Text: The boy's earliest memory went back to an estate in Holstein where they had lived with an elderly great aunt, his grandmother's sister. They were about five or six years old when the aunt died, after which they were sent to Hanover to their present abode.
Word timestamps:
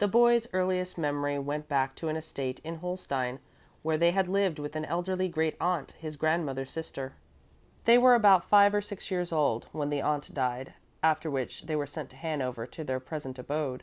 The 0.00 0.06
boy's 0.06 0.46
earliest 0.52 0.98
memory 0.98 1.38
went 1.38 1.66
back 1.66 1.94
to 1.94 2.08
an 2.10 2.16
estate 2.16 2.60
in 2.62 2.74
Holstein 2.74 3.38
where 3.82 3.96
they 3.96 4.10
had 4.10 4.28
lived 4.28 4.58
with 4.58 4.76
an 4.76 4.84
elderly 4.84 5.30
great 5.30 5.56
aunt, 5.58 5.92
his 5.92 6.16
grandmother's 6.18 6.70
sister. 6.70 7.14
They 7.86 7.96
were 7.96 8.14
about 8.14 8.44
five 8.50 8.74
or 8.74 8.82
six 8.82 9.10
years 9.10 9.32
old 9.32 9.68
when 9.72 9.88
the 9.88 10.02
aunt 10.02 10.34
died, 10.34 10.74
after 11.02 11.30
which 11.30 11.62
they 11.62 11.74
were 11.74 11.86
sent 11.86 12.10
to 12.10 12.16
Hanover 12.16 12.66
to 12.66 12.84
their 12.84 13.00
present 13.00 13.38
abode. 13.38 13.82